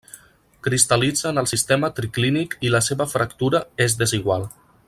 [0.67, 4.53] Cristal·litza en el sistema triclínic i la seva fractura és desigual.